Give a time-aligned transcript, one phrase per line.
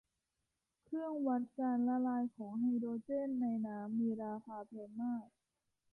[0.83, 5.27] เครื่องวัดการละลายของไฮโดรเจนในน้ำ มีราคาแพงมาก